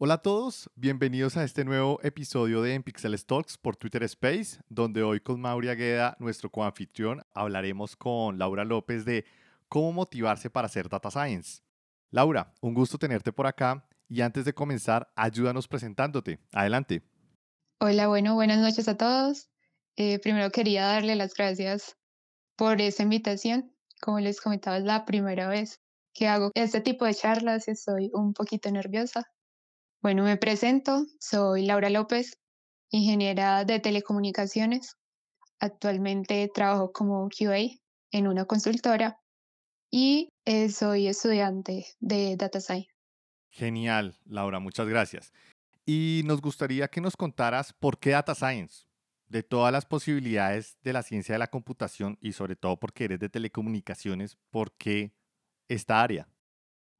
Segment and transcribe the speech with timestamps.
[0.00, 5.02] Hola a todos, bienvenidos a este nuevo episodio de Pixel Talks por Twitter Space, donde
[5.02, 9.24] hoy con Mauri Agueda, nuestro coanfitrión, hablaremos con Laura López de
[9.68, 11.62] cómo motivarse para hacer data science.
[12.12, 16.38] Laura, un gusto tenerte por acá y antes de comenzar, ayúdanos presentándote.
[16.52, 17.02] Adelante.
[17.80, 19.48] Hola, bueno, buenas noches a todos.
[19.96, 21.96] Eh, primero quería darle las gracias
[22.54, 23.74] por esta invitación.
[24.00, 25.80] Como les comentaba, es la primera vez
[26.14, 29.28] que hago este tipo de charlas y estoy un poquito nerviosa
[30.00, 32.38] bueno, me presento, soy Laura López,
[32.90, 34.96] ingeniera de telecomunicaciones.
[35.60, 37.58] Actualmente trabajo como QA
[38.12, 39.18] en una consultora
[39.90, 42.90] y eh, soy estudiante de Data Science.
[43.50, 45.32] Genial, Laura, muchas gracias.
[45.84, 48.84] Y nos gustaría que nos contaras por qué Data Science,
[49.26, 53.18] de todas las posibilidades de la ciencia de la computación y sobre todo porque eres
[53.18, 55.12] de telecomunicaciones, ¿por qué
[55.68, 56.28] esta área?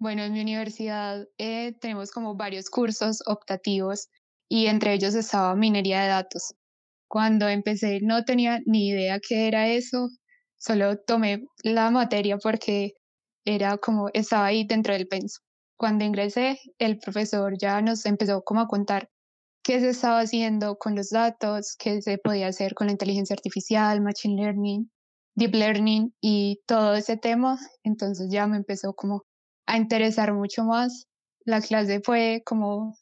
[0.01, 4.09] Bueno, en mi universidad eh, tenemos como varios cursos optativos
[4.49, 6.55] y entre ellos estaba minería de datos.
[7.09, 10.09] Cuando empecé no tenía ni idea qué era eso,
[10.57, 12.93] solo tomé la materia porque
[13.45, 15.41] era como estaba ahí dentro del penso.
[15.77, 19.09] Cuando ingresé, el profesor ya nos empezó como a contar
[19.65, 24.01] qué se estaba haciendo con los datos, qué se podía hacer con la inteligencia artificial,
[24.01, 24.91] machine learning,
[25.35, 27.59] deep learning y todo ese tema.
[27.83, 29.25] Entonces ya me empezó como
[29.69, 31.07] a interesar mucho más.
[31.45, 32.97] La clase fue como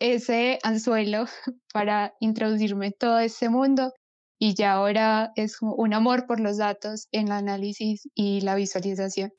[0.00, 1.26] ese anzuelo
[1.72, 3.92] para introducirme todo este mundo
[4.38, 8.54] y ya ahora es como un amor por los datos en el análisis y la
[8.54, 9.32] visualización.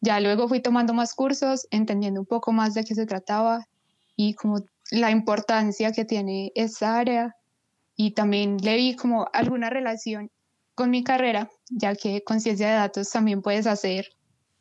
[0.00, 3.66] Ya luego fui tomando más cursos, entendiendo un poco más de qué se trataba
[4.16, 7.36] y como la importancia que tiene esa área
[7.94, 10.30] y también le vi como alguna relación
[10.74, 14.06] con mi carrera, ya que con ciencia de datos también puedes hacer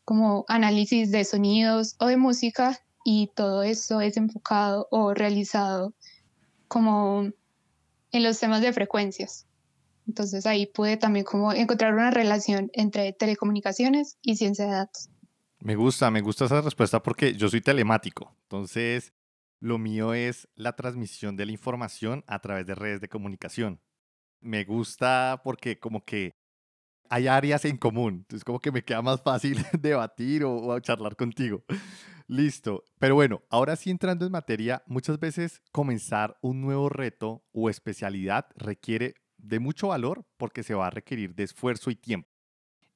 [0.08, 5.94] como análisis de sonidos o de música y todo eso es enfocado o realizado
[6.70, 7.30] como
[8.14, 9.48] en los temas de frecuencias.
[10.08, 15.10] Entonces ahí pude también como encontrar una relación entre telecomunicaciones y ciencia de datos.
[15.60, 18.34] Me gusta, me gusta esa respuesta porque yo soy telemático.
[18.44, 19.12] Entonces,
[19.60, 23.82] lo mío es la transmisión de la información a través de redes de comunicación.
[24.40, 26.38] Me gusta porque como que
[27.10, 31.64] hay áreas en común, entonces como que me queda más fácil debatir o, charlar contigo.
[32.28, 37.70] Listo, pero bueno, ahora sí entrando en materia, muchas veces comenzar un nuevo reto o
[37.70, 42.30] especialidad requiere de mucho valor porque se va a requerir de esfuerzo y tiempo.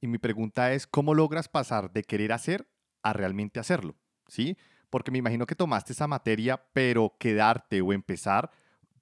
[0.02, 2.68] Y mi pregunta es, ¿cómo logras pasar de querer hacer
[3.04, 3.96] a realmente hacerlo?
[4.28, 4.58] ¿Sí?
[4.90, 8.52] Porque me imagino que tomaste esa materia, pero quedarte o empezar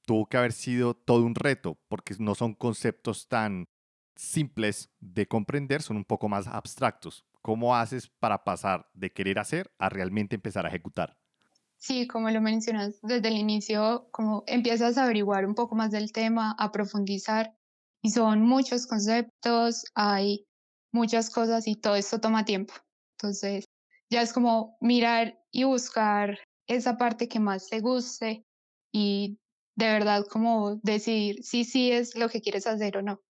[0.06, 3.68] tuvo que haber sido todo un reto, porque no son conceptos tan
[4.20, 7.26] simples de comprender, son un poco más abstractos.
[7.42, 11.18] ¿Cómo haces para pasar de querer hacer a realmente empezar a ejecutar?
[11.78, 16.12] Sí, como lo mencionas desde el inicio, como empiezas a averiguar un poco más del
[16.12, 17.56] tema, a profundizar,
[18.02, 20.46] y son muchos conceptos, hay
[20.92, 22.74] muchas cosas y todo esto toma tiempo.
[23.18, 23.66] Entonces,
[24.10, 28.44] ya es como mirar y buscar esa parte que más te guste
[28.92, 29.40] y
[29.78, 33.22] de verdad como decidir si sí es lo que quieres hacer o no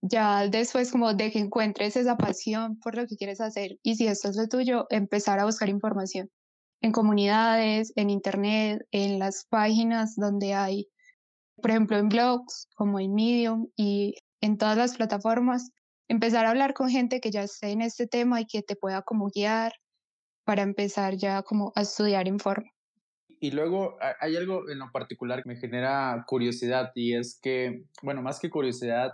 [0.00, 4.06] ya después como de que encuentres esa pasión por lo que quieres hacer y si
[4.06, 6.30] esto es lo tuyo, empezar a buscar información
[6.80, 10.88] en comunidades, en internet, en las páginas donde hay,
[11.56, 15.72] por ejemplo, en blogs como en Medium y en todas las plataformas,
[16.06, 19.02] empezar a hablar con gente que ya esté en este tema y que te pueda
[19.02, 19.72] como guiar
[20.44, 22.70] para empezar ya como a estudiar en forma.
[23.40, 28.22] Y luego hay algo en lo particular que me genera curiosidad y es que, bueno,
[28.22, 29.12] más que curiosidad,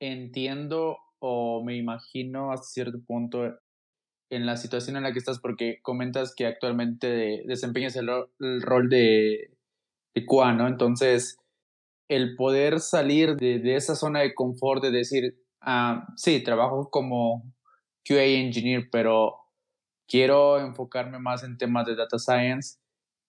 [0.00, 3.58] entiendo o me imagino hasta cierto punto
[4.30, 8.08] en la situación en la que estás porque comentas que actualmente desempeñas el,
[8.62, 9.50] rol de,
[10.14, 10.66] de ¿no?
[10.66, 11.38] Entonces,
[12.08, 17.44] el poder salir de, esa zona de confort de decir, ah, sí, trabajo como
[18.04, 19.36] QA engineer, pero
[20.08, 22.78] quiero enfocarme más en temas de data science,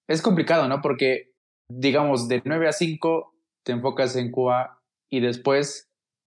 [0.08, 0.82] es complicado, ¿no?
[0.82, 1.34] Porque,
[1.70, 4.80] digamos, de 9 a 5 te enfocas en QA
[5.10, 5.91] y después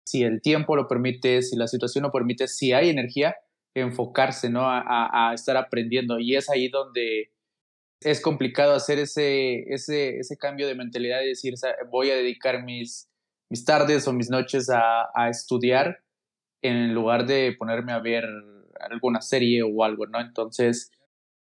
[0.05, 3.37] si el tiempo lo permite, si la situación lo permite, si hay energía,
[3.75, 4.63] enfocarse, ¿no?
[4.65, 6.19] A, estar aprendiendo.
[6.19, 7.31] Y es ahí donde
[8.01, 11.55] es complicado hacer ese, ese, ese cambio de mentalidad y decir,
[11.91, 13.09] voy a dedicar mis,
[13.49, 16.03] mis tardes o mis noches a, a estudiar
[16.63, 18.25] en lugar de ponerme a ver
[18.81, 20.21] alguna serie o algo, ¿no?
[20.21, 20.91] Entonces,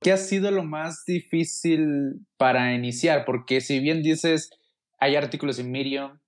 [0.01, 3.25] ¿qué ha sido lo más difícil para iniciar?
[3.25, 4.51] Porque si bien dices,
[4.99, 6.19] hay artículos en Medium,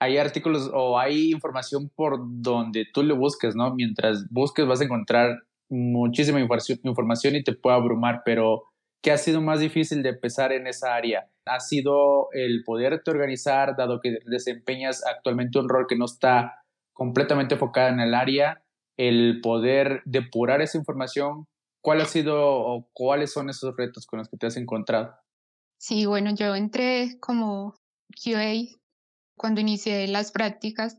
[0.00, 3.74] hay artículos o hay información por donde tú le busques, ¿no?
[3.74, 8.64] Mientras busques vas a encontrar muchísima información y te puede abrumar, pero
[9.02, 11.28] ¿qué ha sido más difícil de empezar en esa área?
[11.46, 16.62] ¿Ha sido el poderte organizar, dado que desempeñas actualmente un rol que no está
[16.92, 18.62] completamente enfocado en el área?
[18.96, 21.46] ¿El poder depurar esa información?
[21.82, 25.14] ¿Cuál ha sido o cuáles son esos retos con los que te has encontrado?
[25.80, 27.74] Sí, bueno, yo entré como
[28.20, 28.78] QA
[29.38, 30.98] cuando inicié las prácticas.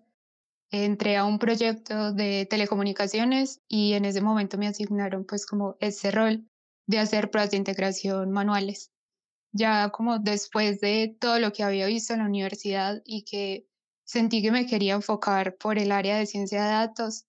[0.71, 6.11] Entré a un proyecto de telecomunicaciones y en ese momento me asignaron pues como ese
[6.11, 6.47] rol
[6.87, 8.91] de hacer pruebas de integración manuales.
[9.51, 13.67] Ya como después de todo lo que había visto en la universidad y que
[14.05, 17.25] sentí que me quería enfocar por el área de ciencia de datos,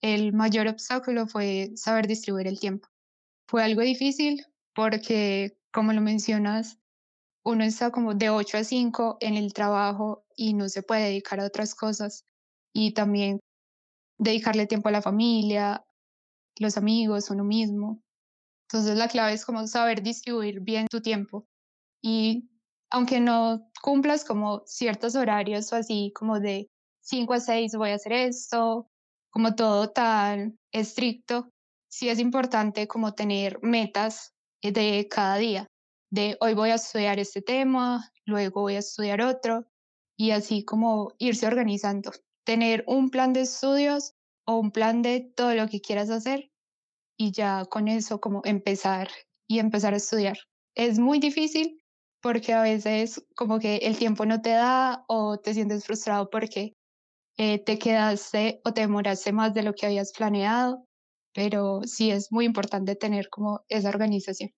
[0.00, 2.88] el mayor obstáculo fue saber distribuir el tiempo.
[3.46, 6.79] Fue algo difícil porque, como lo mencionas,
[7.44, 11.40] uno está como de 8 a 5 en el trabajo y no se puede dedicar
[11.40, 12.24] a otras cosas.
[12.72, 13.40] Y también
[14.18, 15.84] dedicarle tiempo a la familia,
[16.58, 18.02] los amigos, uno mismo.
[18.68, 21.46] Entonces la clave es como saber distribuir bien tu tiempo.
[22.02, 22.48] Y
[22.90, 26.68] aunque no cumplas como ciertos horarios o así como de
[27.00, 28.88] 5 a 6 voy a hacer esto,
[29.30, 31.50] como todo tan estricto,
[31.88, 34.32] sí es importante como tener metas
[34.62, 35.66] de cada día
[36.10, 39.66] de hoy voy a estudiar este tema, luego voy a estudiar otro,
[40.16, 42.10] y así como irse organizando.
[42.44, 44.14] Tener un plan de estudios
[44.44, 46.50] o un plan de todo lo que quieras hacer
[47.16, 49.08] y ya con eso como empezar
[49.46, 50.36] y empezar a estudiar.
[50.74, 51.82] Es muy difícil
[52.20, 56.76] porque a veces como que el tiempo no te da o te sientes frustrado porque
[57.38, 60.84] eh, te quedaste o te demoraste más de lo que habías planeado,
[61.32, 64.50] pero sí es muy importante tener como esa organización.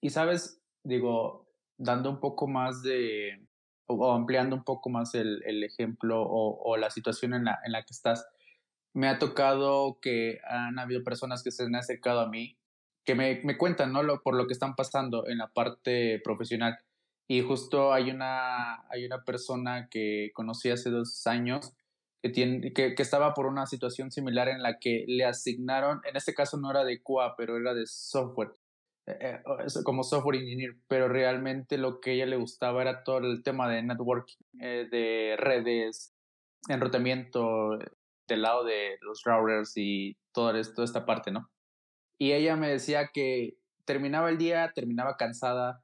[0.00, 3.46] Y sabes, digo, dando un poco más de,
[3.86, 7.72] o, ampliando un poco más el, el ejemplo o, o, la situación en la, en
[7.72, 8.26] la que estás,
[8.94, 12.58] me ha tocado que han habido personas que se han acercado a mí,
[13.04, 14.02] que me, me cuentan, ¿no?
[14.02, 16.78] Lo, por lo que están pasando en la parte profesional.
[17.28, 21.74] Y justo hay una, hay una persona que conocí hace dos años
[22.22, 26.16] que, tiene, que, que, estaba por una situación similar en la que le asignaron, en
[26.16, 28.54] este caso no era de QA, pero era de software,
[29.08, 29.42] eh,
[29.84, 33.82] como software engineer, pero realmente lo que ella le gustaba era todo el tema de
[33.82, 36.14] networking, eh, de redes,
[36.68, 37.78] enrutamiento
[38.28, 41.48] del lado de los routers y toda, toda esta parte, ¿no?
[42.20, 43.56] Y ella me decía que
[43.86, 45.82] terminaba el día, terminaba cansada,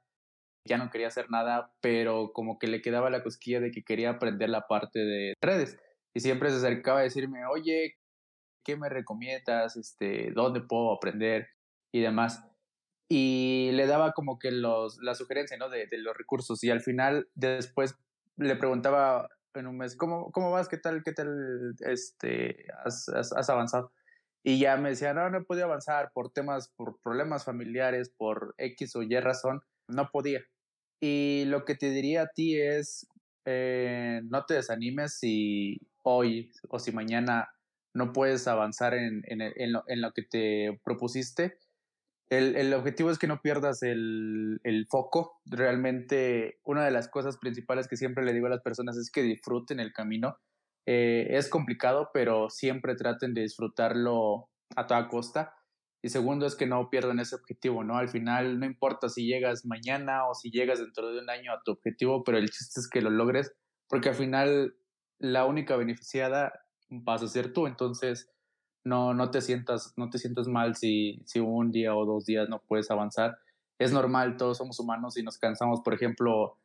[0.67, 4.11] ya no quería hacer nada, pero como que le quedaba la cosquilla de que quería
[4.11, 5.79] aprender la parte de redes.
[6.13, 7.95] Y siempre se acercaba a decirme, oye,
[8.63, 9.77] ¿qué me recomiendas?
[9.77, 11.47] Este, ¿Dónde puedo aprender?
[11.91, 12.43] Y demás
[13.07, 15.69] y le daba como que los, la sugerencia, ¿no?
[15.69, 17.95] De, de, los recursos y al final después
[18.37, 20.67] le preguntaba en un mes, ¿cómo, cómo vas?
[20.67, 23.91] ¿Qué tal, qué tal este, has, has, avanzado?
[24.43, 28.53] Y ya me decía, no, no he podido avanzar por temas, por problemas familiares, por
[28.57, 30.41] X o Y razón, no podía.
[30.99, 33.07] Y lo que te diría a ti es,
[33.45, 37.49] eh, no te desanimes si hoy o si mañana
[37.93, 41.57] no puedes avanzar en, en, en, lo, en lo que te propusiste,
[42.29, 45.39] el, el, objetivo es que no pierdas el, el, foco.
[45.45, 49.21] Realmente, una de las cosas principales que siempre le digo a las personas es que
[49.21, 50.37] disfruten el camino.
[50.87, 55.53] Eh, es complicado, pero siempre traten de disfrutarlo a toda costa.
[56.03, 57.97] Y segundo es que no pierdan ese objetivo, ¿no?
[57.97, 61.61] Al final, no importa si llegas mañana o si llegas dentro de un año a
[61.63, 63.55] tu objetivo, pero el chiste es que lo logres,
[63.87, 64.75] porque al final
[65.17, 66.53] la única beneficiada
[66.89, 67.65] vas a ser tú.
[67.65, 68.29] Entonces,
[68.85, 72.47] no, no te sientas, no te sientas mal si, si un día o dos días
[72.47, 73.39] no puedes avanzar.
[73.79, 75.81] Es normal, todos somos humanos y nos cansamos.
[75.81, 76.57] Por ejemplo,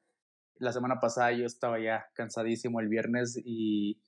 [0.59, 3.99] la semana pasada yo estaba ya cansadísimo el viernes y,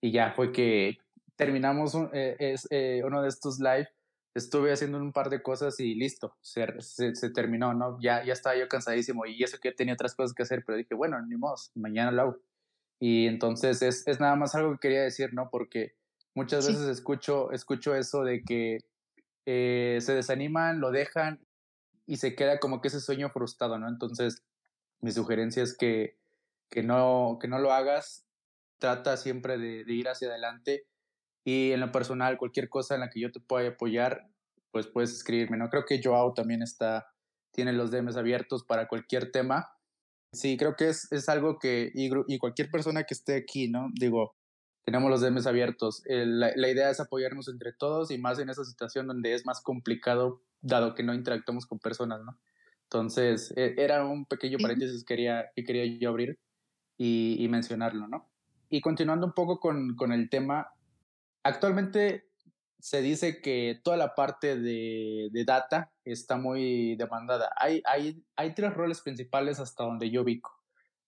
[0.00, 0.98] y ya fue que
[1.36, 3.88] terminamos eh, eh, uno de estos live.
[4.34, 7.98] Estuve haciendo un par de cosas y listo, se, se, terminó, ¿no?
[8.00, 10.94] Ya, ya estaba yo cansadísimo y eso que tenía otras cosas que hacer, pero dije,
[10.94, 12.38] bueno, ni modo, mañana lo hago.
[12.98, 15.50] Y entonces es, es nada más algo que quería decir, ¿no?
[15.50, 15.94] Porque
[16.34, 18.78] Muchas veces escucho, escucho eso de que
[19.44, 21.40] eh, se desaniman, lo dejan
[22.06, 23.88] y se queda como que ese sueño frustrado, ¿no?
[23.88, 24.42] Entonces,
[25.00, 26.16] mi sugerencia es que,
[26.70, 28.24] que, no, que no lo hagas,
[28.78, 30.86] trata siempre de, ir hacia adelante
[31.44, 34.28] y en lo personal, cualquier cosa en la que yo te pueda apoyar,
[34.70, 35.68] pues puedes escribirme, ¿no?
[35.68, 37.12] Creo que Joao también está,
[37.50, 39.70] tiene los DMs abiertos para cualquier tema.
[40.32, 43.90] Sí, creo que es, es algo que, y, y cualquier persona que esté aquí, ¿no?
[43.92, 44.34] Digo,
[44.84, 46.02] tenemos los DMs abiertos.
[46.06, 49.60] la, la, idea es apoyarnos entre todos y más en esa situación donde es más
[49.60, 52.38] complicado, dado que no interactuamos con personas, ¿no?
[52.84, 56.38] Entonces, e, era un pequeño paréntesis que quería, que quería yo abrir
[56.98, 58.28] y, y, mencionarlo, ¿no?
[58.68, 60.68] Y continuando un poco con, con el tema,
[61.42, 62.28] actualmente
[62.80, 67.50] se dice que toda la parte de, de data está muy demandada.
[67.56, 70.50] Hay, hay, hay tres roles principales hasta donde yo ubico.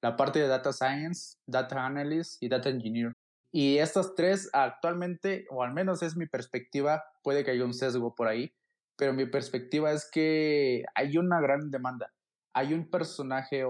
[0.00, 3.14] La parte de data science, data analyst y data engineer.
[3.54, 8.14] Y estas tres actualmente, o al menos es mi perspectiva, puede que haya un sesgo
[8.14, 8.52] por ahí,
[8.96, 12.12] pero mi perspectiva es que hay una gran demanda.
[12.52, 13.64] Hay un personaje,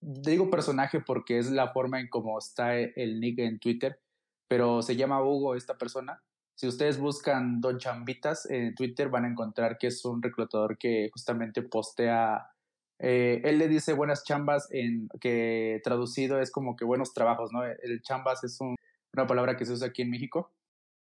[0.00, 4.00] digo personaje porque es la forma en cómo está el nick en Twitter,
[4.48, 6.22] pero se llama Hugo esta persona
[6.58, 11.08] si ustedes buscan Don Chambitas en Twitter van a encontrar que es un reclutador que
[11.12, 12.50] justamente postea,
[12.98, 17.64] eh, él le dice buenas chambas, en que traducido es como que buenos trabajos, ¿no?
[17.64, 18.60] El chambas es
[19.18, 20.52] una palabra que se usa aquí en México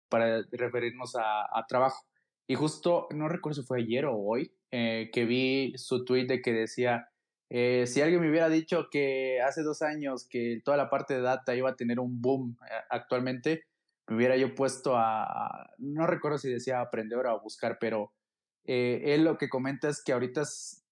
[0.10, 2.06] para referirnos a, trabajo.
[2.48, 6.42] Y justo, no recuerdo si fue ayer o hoy, eh, que vi su tweet de
[6.42, 7.10] que decía,
[7.50, 11.22] eh, si alguien me hubiera dicho que hace dos años que toda la parte de
[11.22, 12.58] data iba a tener un boom
[12.90, 13.64] actualmente,
[14.08, 18.14] me hubiera yo puesto a, no recuerdo si decía aprender o buscar, pero
[18.66, 20.84] eh, él lo que comenta es que ahorita es,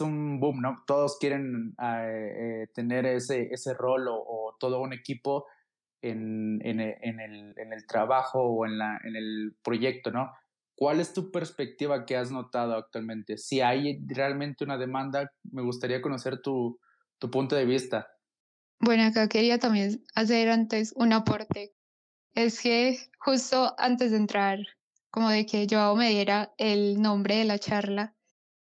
[0.00, 0.82] un boom, ¿no?
[0.86, 5.46] Todos quieren ah, eh, tener ese, ese rol o, todo un equipo
[6.02, 10.32] en, en, e, en, el, en, el, trabajo o en, la, en el proyecto, ¿no?
[10.74, 13.36] ¿Cuál es tu perspectiva que has notado actualmente?
[13.36, 16.80] Si hay realmente una demanda, me gustaría conocer tu,
[17.18, 18.08] tu punto de vista.
[18.80, 21.74] Bueno, acá quería también hacer antes un aporte
[22.34, 24.58] es que justo antes de entrar,
[25.10, 28.14] como de que yo me diera el nombre de la charla,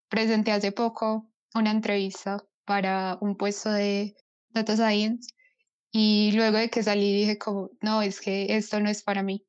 [0.09, 4.15] presenté hace poco una entrevista para un puesto de
[4.49, 5.33] Data Science
[5.97, 9.45] y luego de que salí dije como, no, es que esto no es para mí.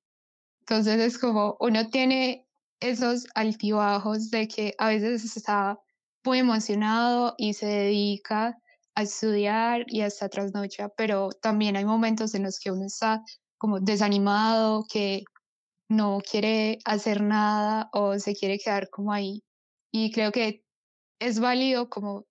[0.61, 2.47] Entonces es como, uno tiene
[2.79, 5.77] esos altibajos de que a veces está
[6.25, 8.57] muy emocionado y se dedica
[8.95, 13.25] a estudiar y hasta trasnocha, pero también hay momentos en los que uno está
[13.59, 15.25] como desanimado, que
[15.89, 19.43] no quiere hacer nada o se quiere quedar como ahí.
[19.91, 20.63] Y creo que
[21.19, 22.25] es válido como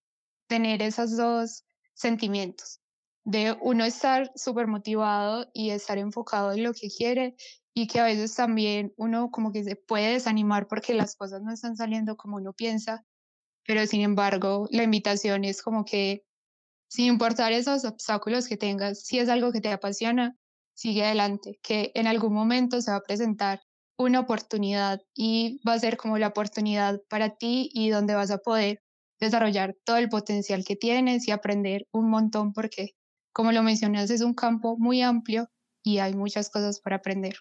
[0.47, 2.79] tener esos dos sentimientos,
[3.25, 7.35] de uno estar súper motivado y estar enfocado en lo que quiere
[7.73, 11.51] y que a veces también uno como que se puede desanimar porque las cosas no
[11.51, 13.03] están saliendo como uno piensa,
[13.65, 16.23] pero sin embargo la invitación es como que
[16.87, 20.37] sin importar esos obstáculos que tengas, si es algo que te apasiona,
[20.75, 23.59] sigue adelante, que en algún momento se va a presentar
[23.97, 28.37] una oportunidad y va a ser como la oportunidad para ti y donde vas a
[28.37, 28.81] poder
[29.19, 32.91] desarrollar todo el potencial que tienes y aprender un montón porque,
[33.35, 35.49] como lo mencionas, es un campo muy amplio
[35.83, 37.35] y hay muchas cosas para aprender.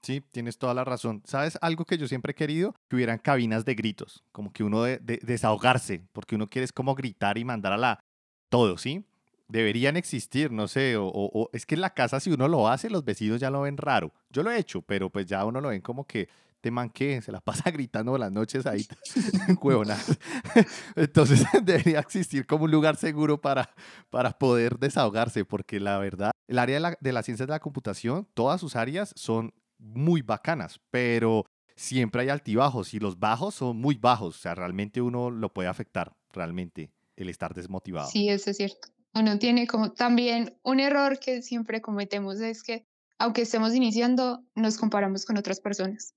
[0.00, 1.22] Sí, tienes toda la razón.
[1.26, 2.74] ¿Sabes algo que yo siempre he querido?
[2.88, 6.94] Que hubieran cabinas de gritos, como que uno de, desahogarse, porque uno quiere es como
[6.94, 8.00] gritar y mandar a la
[8.48, 9.04] todo, ¿sí?
[9.48, 13.04] deberían existir, no sé, o, es que en la casa si uno lo hace, los
[13.04, 14.12] vecinos ya lo ven raro.
[14.30, 16.28] Yo lo he hecho, pero pues ya uno lo ven como que
[16.60, 18.86] te manqué, se la pasa gritando las noches ahí,
[19.62, 20.18] huevonas.
[20.96, 23.74] Entonces debería existir como un lugar seguro para,
[24.10, 27.60] para poder desahogarse, porque la verdad, el área de la, de las ciencias de la
[27.60, 31.44] computación, todas sus áreas son muy bacanas, pero
[31.76, 35.68] siempre hay altibajos y los bajos son muy bajos, o sea, realmente uno lo puede
[35.68, 38.08] afectar, realmente, el estar desmotivado.
[38.08, 42.86] Sí, eso es cierto uno tiene como también un error que siempre cometemos es que
[43.18, 46.14] aunque estemos iniciando, nos comparamos con otras personas.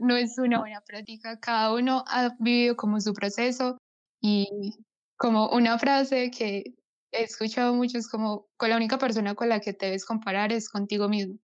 [0.00, 3.76] No es una buena práctica, cada uno ha vivido como su proceso
[4.20, 4.84] y
[5.16, 6.74] como una frase que
[7.12, 10.52] he escuchado mucho es como con la única persona con la que te debes comparar
[10.52, 11.38] es contigo mismo.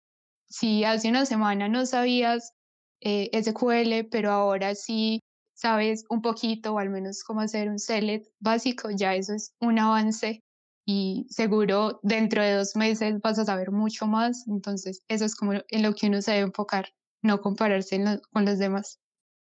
[0.47, 2.53] Si hace una semana no sabías
[3.01, 5.21] eh, SQL, pero ahora sí
[5.53, 9.79] sabes un poquito o al menos cómo hacer un select básico, ya eso es un
[9.79, 10.41] avance
[10.85, 14.47] y seguro dentro de dos meses vas a saber mucho más.
[14.47, 16.93] Entonces, eso es como en lo que uno se debe enfocar,
[17.25, 18.01] no compararse
[18.31, 18.99] con los demás.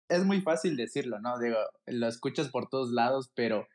[0.09, 1.39] Es muy fácil decirlo, ¿no?
[1.39, 3.67] Digo, lo escuchas por todos lados, pero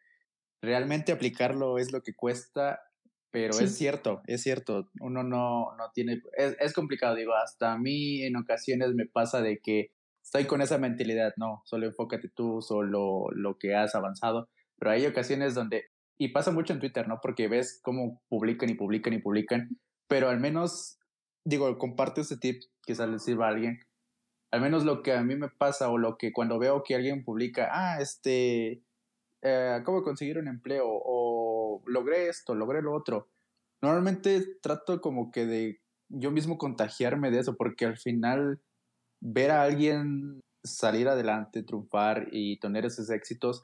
[0.62, 2.80] realmente aplicarlo es lo que cuesta,
[3.32, 7.77] pero es cierto, es cierto, uno no, no tiene, es, es complicado, digo, hasta a
[7.77, 9.92] mí en ocasiones me pasa de que
[10.24, 14.50] estoy con esa mentalidad, no, solo enfócate tú, solo lo que has avanzado,
[14.80, 15.86] pero hay ocasiones donde
[16.18, 17.20] y pasa mucho en Twitter, ¿no?
[17.22, 19.70] Porque ves cómo publican y publican y publican,
[20.08, 20.98] pero al menos,
[21.46, 23.80] digo, comparte este tip, quizás le sirva a alguien.
[24.51, 27.24] Al menos lo que a mí me pasa o lo que cuando veo que alguien
[27.24, 28.84] publica, ah, este,
[29.42, 33.30] eh, acabo de conseguir un empleo o logré esto, logré lo otro.
[33.82, 38.62] Normalmente trato como que de yo mismo contagiarme de eso, porque al final
[39.22, 43.62] ver a alguien salir adelante, triunfar y tener esos éxitos,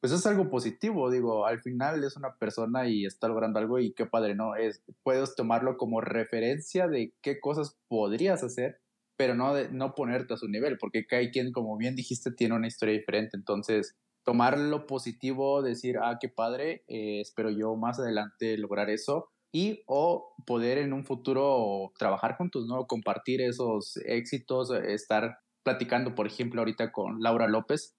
[0.00, 3.92] pues es algo positivo, digo, al final es una persona y está logrando algo y
[3.92, 4.54] qué padre, ¿no?
[4.54, 8.80] Es, puedes tomarlo como referencia de qué cosas podrías hacer
[9.16, 12.54] pero no, de, no ponerte a su nivel, porque cada quien, como bien dijiste, tiene
[12.54, 13.36] una historia diferente.
[13.36, 19.28] Entonces, tomar lo positivo, decir, ah, qué padre, eh, espero yo más adelante lograr eso,
[19.52, 22.86] y o poder en un futuro trabajar juntos, ¿no?
[22.86, 27.96] Compartir esos éxitos, estar platicando, por ejemplo, ahorita con Laura López,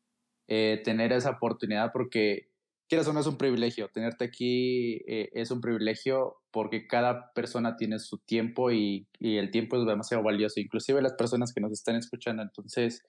[0.47, 2.49] eh, tener esa oportunidad porque
[2.87, 7.75] quieras o no es un privilegio, tenerte aquí eh, es un privilegio porque cada persona
[7.77, 11.71] tiene su tiempo y, y, el tiempo es demasiado valioso, inclusive las personas que nos
[11.71, 12.41] están escuchando.
[12.41, 13.05] Entonces,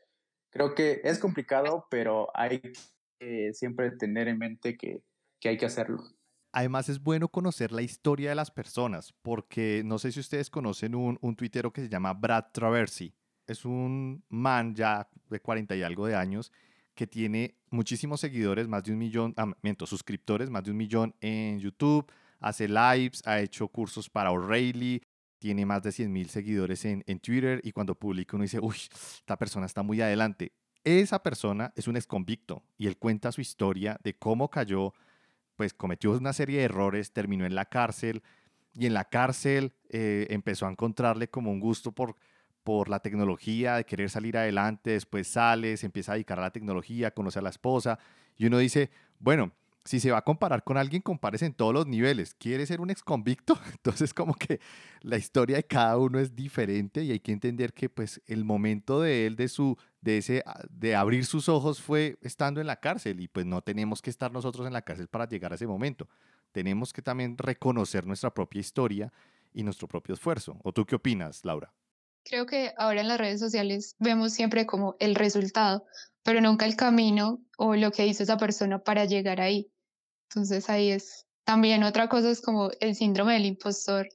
[0.50, 2.60] creo que es complicado, pero hay
[3.18, 5.00] que siempre tener en mente que,
[5.40, 6.04] que hay que hacerlo.
[6.52, 10.94] Además es bueno conocer la historia de las personas, porque no sé si ustedes conocen
[10.94, 13.14] un, un tuitero que se llama Brad Traversi.
[13.46, 16.52] Es un man ya de 40 y algo de años
[16.94, 21.14] que tiene muchísimos seguidores, más de un millón, ah, miento, suscriptores, más de un millón
[21.22, 25.02] en YouTube, hace lives, ha hecho cursos para O'Reilly,
[25.38, 28.76] tiene más de 100 mil seguidores en, en, Twitter y cuando publica uno dice, uy,
[28.76, 30.52] esta persona está muy adelante.
[30.84, 34.94] Esa persona es un exconvicto y él cuenta su historia de cómo cayó,
[35.56, 38.22] pues cometió una serie de errores, terminó en la cárcel
[38.74, 42.16] y en la cárcel eh, empezó a encontrarle como un gusto por
[42.68, 46.50] por la tecnología, de querer salir adelante, después sale, se empieza a dedicar a la
[46.50, 47.98] tecnología, conoce a la esposa,
[48.36, 48.90] y uno dice,
[49.20, 49.52] bueno,
[49.84, 52.34] si se va a comparar con alguien, compares en todos los niveles.
[52.34, 53.58] ¿Quiere ser un ex convicto?
[53.72, 54.60] Entonces como que
[55.00, 59.00] la historia de cada uno es diferente y hay que entender que pues el momento
[59.00, 62.80] de él, de su, de ese, ah, de abrir sus ojos fue estando en la
[62.80, 65.66] cárcel y pues no tenemos que estar nosotros en la cárcel para llegar a ese
[65.66, 66.08] momento.
[66.52, 69.12] Tenemos que también reconocer nuestra propia historia
[69.52, 70.58] y nuestro propio esfuerzo.
[70.62, 71.72] ¿O tú qué opinas, Laura?
[72.24, 75.84] Creo que ahora en las redes sociales vemos siempre como el resultado,
[76.22, 79.70] pero nunca el camino o lo que hizo esa persona para llegar ahí.
[80.28, 84.06] Entonces ahí es también otra cosa es como el síndrome del impostor,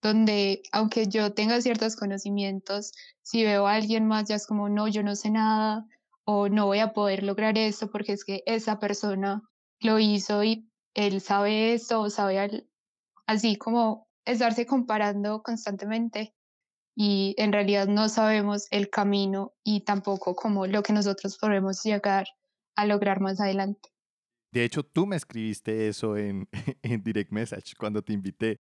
[0.00, 4.86] donde aunque yo tenga ciertos conocimientos, si veo a alguien más ya es como, no,
[4.86, 5.84] yo no sé nada
[6.24, 9.42] o no voy a poder lograr eso porque es que esa persona
[9.80, 12.68] lo hizo y él sabe esto o sabe
[13.26, 16.35] así como estarse comparando constantemente
[16.98, 22.26] y en realidad no sabemos el camino y tampoco como lo que nosotros podemos llegar
[22.74, 23.90] a lograr más adelante.
[24.50, 26.48] De hecho, tú me escribiste eso en,
[26.82, 28.56] en Direct Message cuando te invité,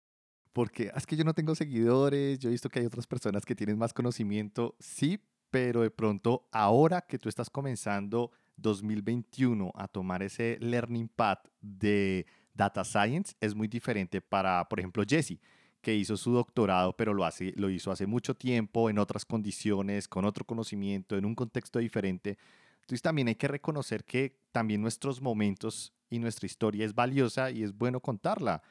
[0.52, 3.45] porque ah, es que yo no tengo seguidores, yo he visto que hay otras personas
[3.45, 9.88] que tienen más conocimiento, sí, pero de pronto ahora que tú estás comenzando 2021 a
[9.88, 15.39] tomar ese learning path de data science, es muy diferente para, por ejemplo, Jesse
[15.86, 20.08] que hizo su doctorado, pero lo, hace, lo hizo hace mucho tiempo, en otras condiciones,
[20.08, 22.39] con otro conocimiento, en un contexto diferente.
[22.78, 27.62] Entonces también hay que reconocer que también nuestros momentos y nuestra historia es valiosa y
[27.62, 28.63] es bueno contarla.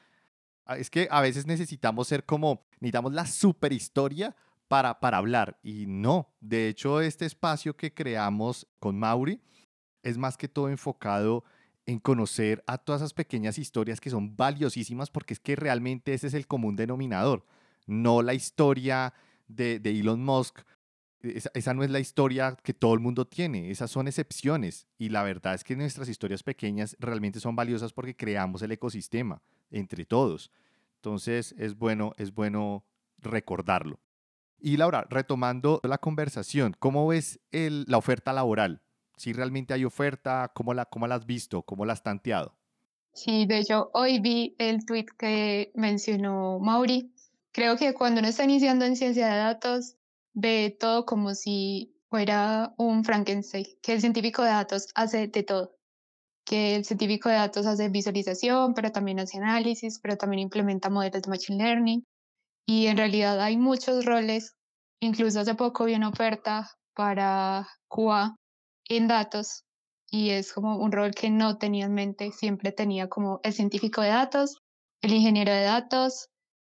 [0.65, 4.35] Ah, es que a veces necesitamos ser como, necesitamos la super historia
[4.67, 6.33] para, para hablar y no.
[6.41, 9.39] De hecho, este espacio que creamos con Mauri
[10.03, 11.45] es más que todo enfocado
[11.85, 16.27] en conocer a todas esas pequeñas historias que son valiosísimas porque es que realmente ese
[16.27, 17.45] es el común denominador,
[17.85, 19.13] no la historia
[19.47, 20.59] de, Elon Musk.
[21.21, 25.09] Esa, esa, no es la historia que todo el mundo tiene, esas son excepciones y
[25.09, 30.05] la verdad es que nuestras historias pequeñas realmente son valiosas porque creamos el ecosistema entre
[30.05, 30.51] todos.
[30.97, 32.85] Entonces es bueno, es bueno
[33.17, 33.99] recordarlo.
[34.59, 38.81] Y Laura, retomando la conversación, ¿cómo ves el, la oferta laboral?
[39.17, 41.63] Si realmente hay oferta, ¿cómo la, cómo la has visto?
[41.63, 42.55] ¿Cómo la has tanteado?
[43.13, 47.13] Sí, de hecho, hoy vi el tweet que mencionó Mauri.
[47.53, 49.95] Creo que cuando uno está iniciando en ciencia de datos,
[50.33, 55.77] ve todo como si fuera un Frankenstein, que el científico de datos hace de todo,
[56.45, 61.21] que el científico de datos hace visualización, pero también hace análisis, pero también implementa modelos
[61.21, 62.05] de Machine Learning.
[62.67, 64.55] Y en realidad hay muchos roles.
[64.99, 68.35] Incluso hace poco vi una oferta para QA
[68.89, 69.65] en datos
[70.09, 74.01] y es como un rol que no tenía en mente, siempre tenía como el científico
[74.01, 74.61] de datos,
[75.01, 76.29] el ingeniero de datos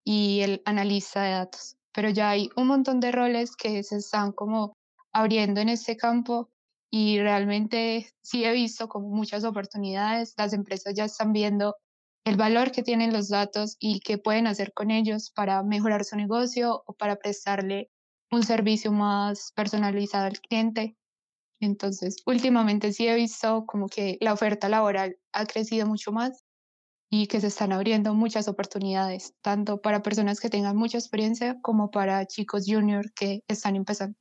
[0.03, 1.75] y el analista de datos.
[1.93, 4.73] Pero ya hay un montón de roles que se están como
[5.13, 6.49] abriendo en este campo
[6.89, 10.33] y realmente sí he visto como muchas oportunidades.
[10.37, 11.75] Las empresas ya están viendo
[12.25, 16.15] el valor que tienen los datos y qué pueden hacer con ellos para mejorar su
[16.15, 17.89] negocio o para prestarle
[18.31, 20.95] un servicio más personalizado al cliente.
[21.59, 26.43] Entonces, últimamente sí he visto como que la oferta laboral ha crecido mucho más
[27.11, 31.91] y que se están abriendo muchas oportunidades, tanto para personas que tengan mucha experiencia como
[31.91, 34.17] para chicos junior que están empezando.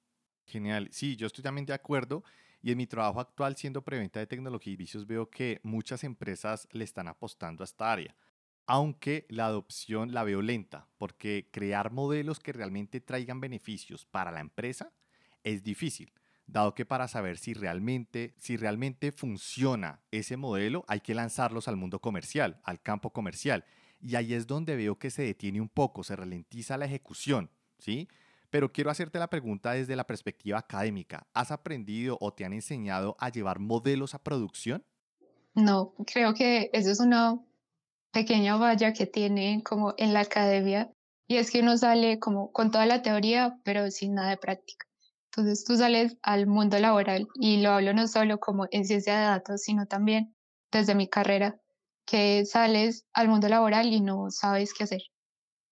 [0.47, 0.89] Genial.
[0.93, 2.23] Sí, yo estoy también de acuerdo.
[2.63, 6.69] Y en mi trabajo actual siendo preventa de tecnología y vicios veo que muchas empresas
[6.73, 8.17] le están apostando a esta área.
[8.67, 14.41] Aunque la adopción la veo lenta, porque crear modelos que realmente traigan beneficios para la
[14.41, 14.95] empresa
[15.45, 16.13] es difícil,
[16.47, 21.77] dado que para saber si realmente, si realmente funciona ese modelo hay que lanzarlos al
[21.77, 23.65] mundo comercial, al campo comercial.
[24.01, 28.09] Y ahí es donde veo que se detiene un poco, se ralentiza la ejecución, ¿sí?
[28.51, 31.27] Pero quiero hacerte la pregunta desde la perspectiva académica.
[31.35, 34.85] ¿Has aprendido o te han enseñado a llevar modelos a producción?
[35.55, 37.41] No, creo que eso es una
[38.13, 40.91] pequeña valla que tiene como en la academia
[41.27, 44.86] y es que uno sale como con toda la teoría pero sin nada de práctica.
[45.37, 49.27] Entonces tú sales al mundo laboral y lo hablo no solo como en ciencia de
[49.27, 50.35] datos, sino también
[50.73, 51.61] desde mi carrera,
[52.07, 55.03] que sales al mundo laboral y no sabes qué hacer.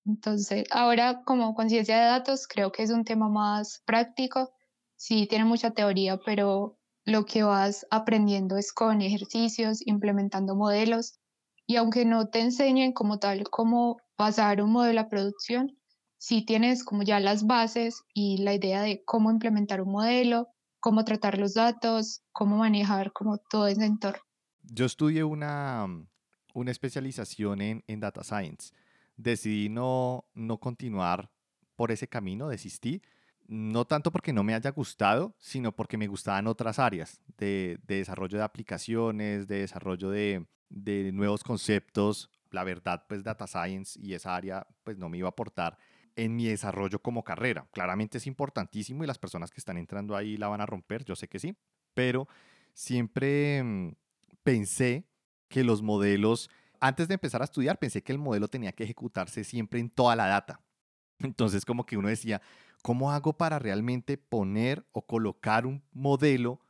[0.07, 4.53] Entonces, ahora como con ciencia de datos, creo que es un tema más práctico.
[4.97, 11.19] Sí, tiene mucha teoría, pero lo que vas aprendiendo es con ejercicios, implementando modelos.
[11.67, 15.79] Y aunque no te enseñen como tal cómo pasar un modelo a producción,
[16.25, 20.49] sí tienes como ya las bases y la idea de cómo implementar un modelo,
[20.81, 24.23] cómo tratar los datos, cómo manejar como todo ese entorno.
[24.63, 25.87] Yo estudié una,
[26.55, 28.73] una especialización en, en Data Science
[29.17, 31.31] decidí no, no continuar
[31.77, 33.03] por ese camino, desistí.
[33.47, 38.39] No tanto porque no me haya gustado, sino porque me gustaban otras áreas de, desarrollo
[38.39, 42.31] de aplicaciones, de desarrollo de, de nuevos conceptos.
[42.51, 45.77] La verdad, pues Data Science y esa área, pues no me iba a aportar
[46.17, 47.67] en mi desarrollo como carrera.
[47.73, 51.17] Claramente es importantísimo y las personas que están entrando ahí la van a romper, yo
[51.17, 51.57] sé que sí,
[51.95, 52.29] pero
[52.73, 53.95] siempre mm,
[54.43, 55.07] pensé
[55.49, 56.51] que los modelos
[56.81, 60.17] antes de empezar a estudiar pensé que el modelo tenía que ejecutarse siempre en toda
[60.17, 60.61] la data.
[61.19, 62.43] Entonces como que uno decía,
[62.83, 66.61] ¿cómo hago para realmente poner o colocar un modelo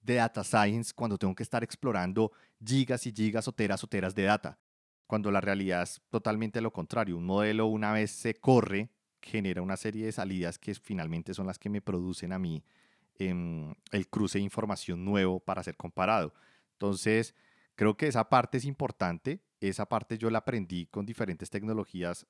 [0.00, 2.30] de data science cuando tengo que estar explorando
[2.64, 4.58] gigas y gigas o teras o teras de data?
[5.14, 7.16] Cuando la realidad es totalmente lo contrario.
[7.16, 8.90] Un modelo una vez se corre,
[9.22, 12.64] genera una serie de salidas que finalmente son las que me producen a mí
[13.14, 16.34] em, el cruce de información nuevo para ser comparado.
[16.72, 17.36] Entonces,
[17.76, 22.26] creo que esa parte es importante esa parte yo la aprendí con diferentes tecnologías.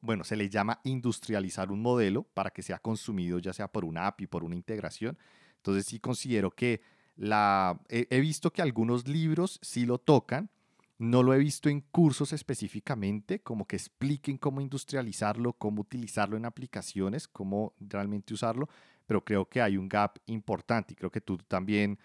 [0.00, 4.08] Bueno, se le llama industrializar un modelo para que sea consumido ya sea por una
[4.08, 5.16] API, por una integración.
[5.58, 6.80] Entonces sí considero que
[7.14, 7.80] la...
[7.88, 10.50] He, visto que algunos libros sí lo tocan,
[10.98, 16.46] no lo he visto en cursos específicamente, como que expliquen cómo industrializarlo, cómo utilizarlo en
[16.46, 18.68] aplicaciones, cómo realmente usarlo,
[19.06, 21.98] pero creo que hay un gap importante y creo que tú también,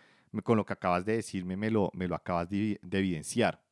[0.44, 3.64] con lo que acabas de decirme, me lo, me lo acabas de evidenciar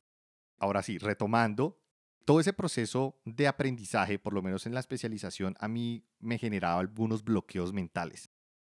[0.60, 1.80] ahora sí, retomando,
[2.26, 6.80] todo ese proceso de aprendizaje, por lo menos en la especialización, a mí me generaba
[6.80, 8.30] algunos bloqueos mentales.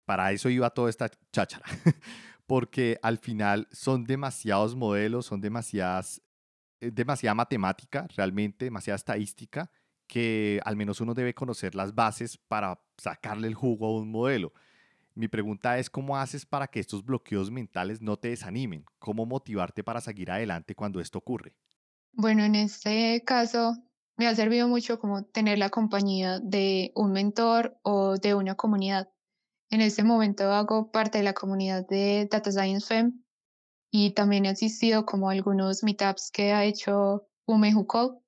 [0.06, 1.66] Para eso iba toda esta cháchara,
[2.46, 6.22] porque al final son demasiados modelos, son demasiadas,
[6.82, 9.72] demasiada matemática, realmente, demasiada estadística,
[10.08, 14.52] que al menos uno debe conocer las bases para sacarle el jugo a un modelo.
[15.14, 18.86] Mi pregunta es, ¿cómo haces para que estos bloqueos mentales no te desanimen?
[19.00, 21.54] ¿Cómo motivarte para seguir adelante cuando esto ocurre?
[22.14, 23.78] Bueno, en este caso
[24.18, 29.10] me ha servido mucho como tener la compañía de un mentor o de una comunidad.
[29.70, 33.22] En este momento hago parte de la comunidad de Data Science Fem
[33.92, 38.24] y también he asistido como a algunos meetups que ha hecho Umejuco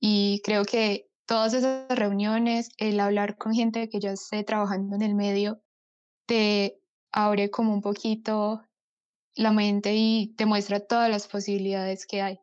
[0.00, 5.02] y creo que todas esas reuniones, el hablar con gente que ya esté trabajando en
[5.02, 5.60] el medio,
[6.26, 6.78] te
[7.10, 8.62] abre como un poquito
[9.34, 12.38] la mente y te muestra todas las posibilidades que hay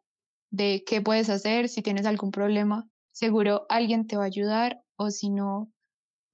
[0.52, 5.12] de qué puedes hacer, si tienes algún problema, seguro alguien te va a ayudar o
[5.12, 5.72] si no,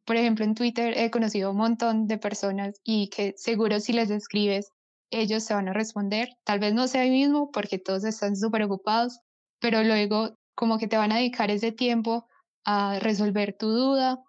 [0.05, 4.09] por ejemplo, en Twitter he conocido un montón de personas y que seguro si les
[4.09, 4.71] escribes,
[5.15, 6.29] ellos te van a responder.
[6.43, 9.19] Tal vez no sea el mismo porque todos están súper ocupados,
[9.59, 12.27] pero luego como que te van a dedicar ese tiempo
[12.65, 14.23] a resolver tu duda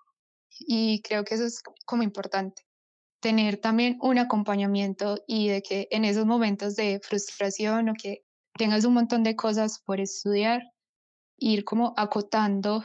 [0.51, 2.63] y creo que eso es como importante.
[3.21, 8.25] Tener también un acompañamiento y de que en esos momentos de frustración o que
[8.57, 10.63] tengas un montón de cosas por estudiar,
[11.39, 12.85] ir como acotando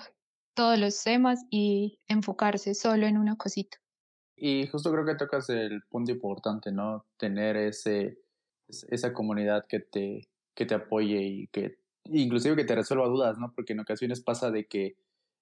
[0.55, 3.80] todos los temas y enfocarse solo en una cosita.
[4.43, 7.05] Y justo creo que tocas el punto importante, ¿no?
[7.17, 8.17] Tener ese,
[8.89, 13.53] esa comunidad que te, que te apoye y que inclusive que te resuelva dudas, ¿no?
[13.53, 14.97] Porque en ocasiones pasa de que,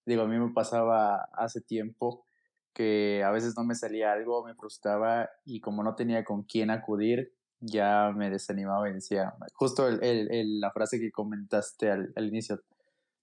[0.06, 2.26] digo, a mí me pasaba hace tiempo
[2.74, 6.70] que a veces no me salía algo, me frustraba y como no tenía con quién
[6.70, 12.28] acudir, ya me desanimaba y decía, justo el, el, la frase que comentaste al, al,
[12.28, 12.62] inicio,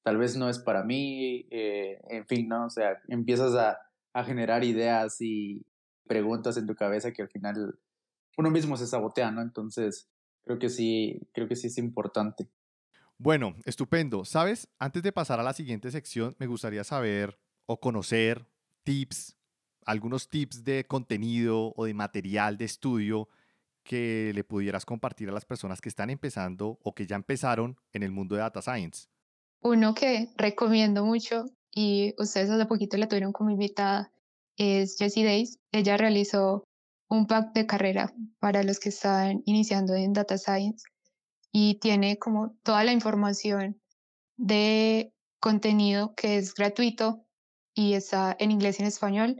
[0.02, 2.64] tal vez no es para mí, eh, en fin, ¿no?
[2.64, 3.78] O sea, empiezas a,
[4.16, 5.62] a generar ideas y
[6.06, 7.78] preguntas en tu cabeza que al final
[8.38, 9.42] uno mismo se sabotea, ¿no?
[9.42, 10.08] Entonces,
[10.42, 12.48] creo que sí, creo que sí es importante.
[13.18, 14.24] Bueno, estupendo.
[14.24, 18.46] Sabes, antes de pasar a la siguiente sección, me gustaría saber o conocer
[18.84, 19.36] tips
[19.84, 23.28] algunos tips de contenido o de material de estudio
[23.84, 28.02] que le pudieras compartir a las personas que están empezando o que ya empezaron en
[28.02, 29.08] el mundo de Data Science.
[29.60, 31.44] Uno que recomiendo mucho
[31.76, 34.10] y ustedes hace poquito la tuvieron como invitada
[34.56, 35.58] es Jessie Days.
[35.72, 36.64] Ella realizó
[37.10, 40.84] un pack de carrera para los que están iniciando en Data Science
[41.52, 43.78] y tiene como toda la información
[44.38, 47.26] de contenido que es gratuito
[47.74, 49.36] y está en inglés y en español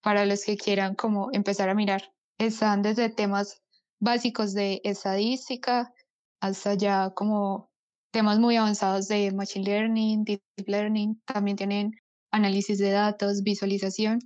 [0.00, 2.12] para los que quieran como empezar a mirar.
[2.38, 3.62] Están desde temas
[3.98, 5.92] básicos de estadística
[6.40, 7.69] hasta ya como
[8.10, 11.20] temas muy avanzados de machine learning, deep learning.
[11.26, 11.92] También tienen
[12.30, 14.20] análisis de datos, visualización.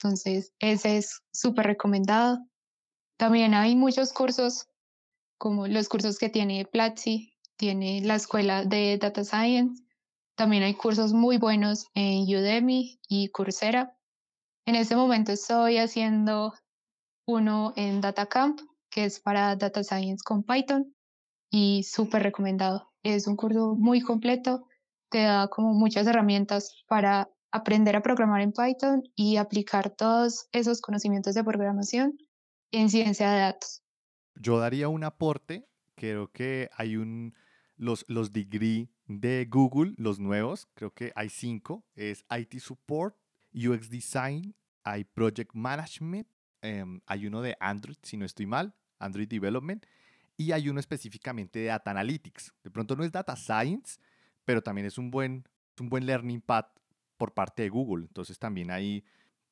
[0.00, 2.38] Entonces, ese es súper recomendado.
[3.18, 4.66] También hay muchos cursos,
[5.38, 9.82] como los cursos que tiene Platzi, tiene la escuela de Data Science.
[10.36, 13.96] También hay cursos muy buenos en Udemy y Coursera.
[14.66, 16.54] En este momento estoy haciendo
[17.26, 18.60] uno en DataCamp,
[18.90, 20.94] que es para Data Science con Python
[21.50, 22.90] y súper recomendado.
[23.02, 24.66] Es un curso muy completo,
[25.10, 30.80] te da como muchas herramientas para aprender a programar en Python y aplicar todos esos
[30.80, 32.18] conocimientos de programación
[32.70, 33.82] en ciencia de datos.
[34.34, 37.34] Yo daría un aporte, creo que hay un,
[37.76, 43.16] los, los degree de Google, los nuevos, creo que hay cinco, es IT Support,
[43.54, 46.28] UX Design, hay Project Management,
[46.60, 49.84] em, hay uno de Android, si no estoy mal, Android Development,
[50.38, 52.54] y hay uno específicamente de Data Analytics.
[52.62, 53.98] De pronto no es Data Science,
[54.44, 55.44] pero también es un buen,
[55.80, 56.70] un buen learning path
[57.16, 58.06] por parte de Google.
[58.06, 59.04] Entonces también ahí,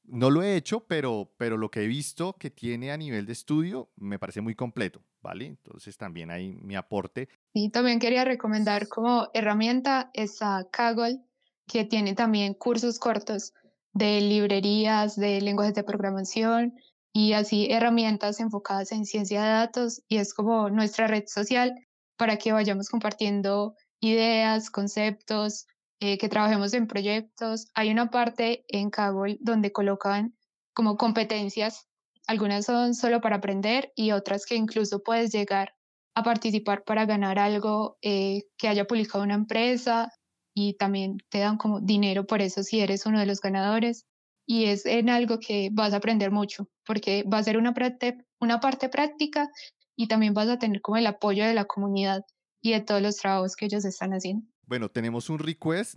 [0.05, 3.33] no lo he hecho, pero, pero lo que he visto que tiene a nivel de
[3.33, 5.47] estudio me parece muy completo, ¿vale?
[5.47, 7.29] Entonces también ahí mi aporte.
[7.53, 11.21] Y también quería recomendar como herramienta esa Kaggle,
[11.67, 13.55] que tiene también cursos cortos
[13.93, 16.75] de librerías, de lenguajes de programación
[17.17, 21.75] y así herramientas enfocadas en ciencia de datos y es como nuestra red social
[22.19, 25.67] para que vayamos compartiendo ideas, conceptos,
[25.99, 27.69] eh, que trabajemos en proyectos.
[27.75, 30.37] Hay una parte en Kaggle donde colocan
[30.75, 31.89] como competencias,
[32.27, 35.73] algunas son solo para aprender y otras que incluso puedes llegar
[36.15, 40.13] a participar para ganar algo eh, que haya publicado una empresa
[40.55, 44.05] y también te dan como dinero por eso si eres uno de los ganadores.
[44.47, 48.25] Y es en algo que vas a aprender mucho, porque va a ser una parte,
[48.39, 49.51] una parte práctica
[49.97, 52.25] y también vas a tener como el apoyo de la comunidad
[52.61, 54.47] y de todos los trabajos que ellos están haciendo.
[54.63, 55.97] Bueno, tenemos un request.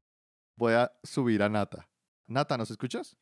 [0.56, 1.88] Voy a subir a Nata.
[2.28, 3.18] Nata, ¿nos escuchas?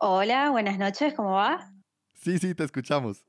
[0.00, 1.72] Hola, buenas noches, ¿cómo va?
[2.14, 3.24] Sí, sí, te escuchamos.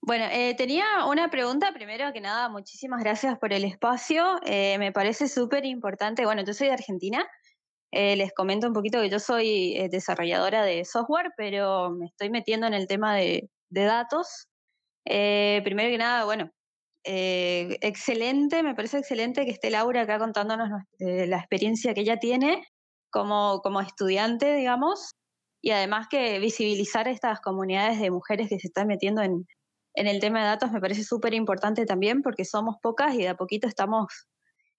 [0.00, 1.72] Bueno, eh, tenía una pregunta.
[1.72, 4.40] Primero que nada, muchísimas gracias por el espacio.
[4.44, 6.24] Eh, me parece súper importante.
[6.24, 7.24] Bueno, yo soy de Argentina.
[7.92, 12.66] Eh, les comento un poquito que yo soy desarrolladora de software, pero me estoy metiendo
[12.66, 14.48] en el tema de, datos.
[15.04, 16.50] primero que nada, bueno,
[17.04, 22.66] excelente, me parece excelente que esté Laura acá contándonos la experiencia que ella tiene
[23.10, 25.12] como, como estudiante, digamos,
[25.62, 29.46] y además que visibilizar estas comunidades de mujeres que se están metiendo en,
[29.94, 33.28] en el tema de datos me parece súper importante también porque somos pocas y de
[33.28, 34.06] a poquito estamos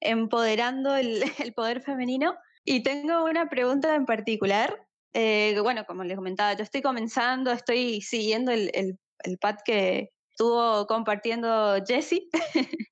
[0.01, 2.35] empoderando el, el poder femenino.
[2.65, 4.87] Y tengo una pregunta en particular.
[5.13, 10.11] Eh, bueno, como les comentaba, yo estoy comenzando, estoy siguiendo el, el, el pad que
[10.31, 12.29] estuvo compartiendo Jessie.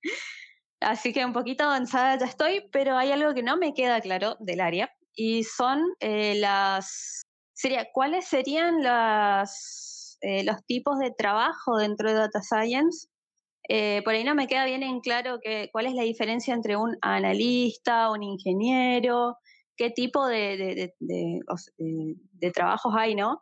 [0.82, 4.36] Así que un poquito avanzada ya estoy, pero hay algo que no me queda claro
[4.40, 7.22] del área y son eh, las...
[7.54, 13.08] Sería, ¿Cuáles serían las eh, los tipos de trabajo dentro de Data Science.
[14.04, 16.98] Por ahí no me queda bien en claro que, cuál es la diferencia entre un
[17.02, 19.38] analista, un ingeniero,
[19.78, 23.40] qué tipo de, de, trabajos hay, ¿no?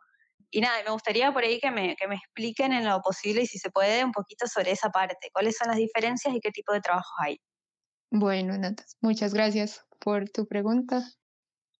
[0.50, 3.46] Y nada, me gustaría por ahí que me, que me expliquen en lo posible y
[3.46, 6.72] si se puede un poquito sobre esa parte, cuáles son las diferencias y qué tipo
[6.72, 7.38] de trabajos hay.
[8.10, 11.04] Bueno, Natas, muchas gracias por tu pregunta.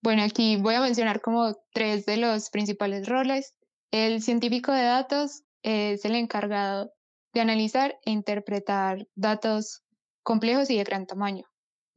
[0.02, 3.54] Bueno, aquí voy a mencionar como tres de los principales roles.
[3.90, 6.92] El científico de datos es el encargado
[7.34, 9.82] de analizar e interpretar datos
[10.22, 11.44] complejos y de gran tamaño.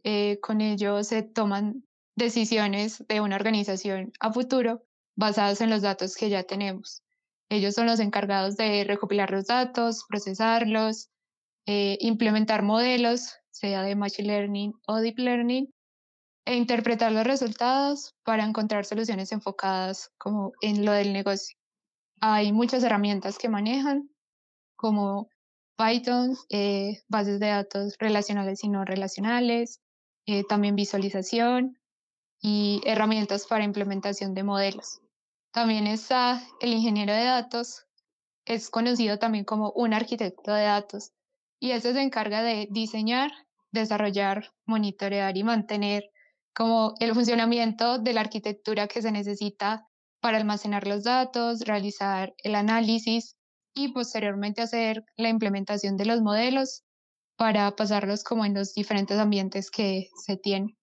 [0.03, 1.85] Eh, con ello se toman
[2.15, 4.83] decisiones de una organización a futuro
[5.15, 7.03] basadas en los datos que ya tenemos.
[7.49, 11.09] Ellos son los encargados de recopilar los datos, procesarlos,
[11.65, 15.73] eh, implementar modelos, sea de Machine Learning o Deep Learning,
[16.45, 21.57] e interpretar los resultados para encontrar soluciones enfocadas como en lo del negocio.
[22.19, 24.09] Hay muchas herramientas que manejan,
[24.75, 25.29] como
[25.77, 29.79] Python, eh, bases de datos relacionales y no relacionales,
[30.25, 31.77] eh, también visualización
[32.43, 34.99] y herramientas para implementación de modelos.
[35.53, 37.85] También está el ingeniero de datos,
[38.45, 41.13] es conocido también como un arquitecto de datos,
[41.59, 43.31] y ese se encarga de diseñar,
[43.71, 46.03] desarrollar, monitorear y mantener
[46.53, 49.87] como el funcionamiento de la arquitectura que se necesita
[50.19, 53.37] para almacenar los datos, realizar el análisis
[53.73, 56.83] y posteriormente hacer la implementación de los modelos
[57.37, 60.77] para pasarlos como en los diferentes ambientes que se tienen.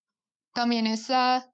[0.53, 1.50] También está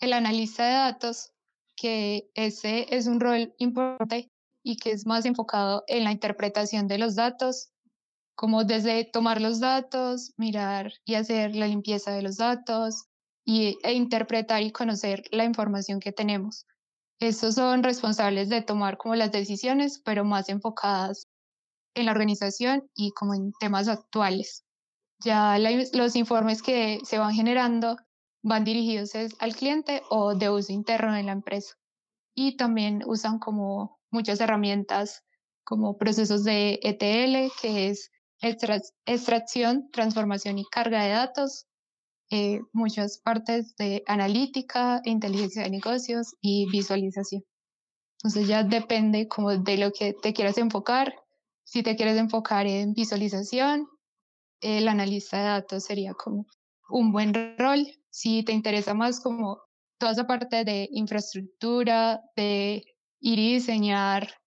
[0.00, 1.32] el analista de datos,
[1.76, 4.30] que ese es un rol importante
[4.62, 7.70] y que es más enfocado en la interpretación de los datos,
[8.34, 13.06] como desde tomar los datos, mirar y hacer la limpieza de los datos
[13.44, 16.66] y, e interpretar y conocer la información que tenemos.
[17.18, 21.28] Estos son responsables de tomar como las decisiones, pero más enfocadas
[21.94, 24.64] en la organización y como en temas actuales.
[25.20, 27.96] Ya los informes que se van generando
[28.46, 31.74] van dirigidos al cliente o de uso interno en la empresa.
[32.32, 35.24] Y también usan como muchas herramientas
[35.64, 41.66] como procesos de ETL, que es extracción, transformación y carga de datos,
[42.30, 47.42] eh, muchas partes de analítica, inteligencia de negocios y visualización.
[48.18, 51.16] Entonces ya depende como de lo que te quieras enfocar.
[51.64, 53.88] Si te quieres enfocar en visualización,
[54.60, 56.46] el analista de datos sería como
[56.88, 57.88] un buen rol.
[58.16, 59.60] Si te interesa más como
[59.98, 62.82] toda esa parte de infraestructura, de
[63.20, 64.40] ir y diseñar